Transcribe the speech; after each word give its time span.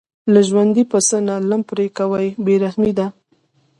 له 0.33 0.39
ژوندي 0.47 0.83
پسه 0.91 1.17
نه 1.27 1.35
لم 1.49 1.61
پرې 1.69 1.87
کوي 1.97 2.27
بې 2.45 2.55
رحمه 2.63 2.91
دي. 2.97 3.07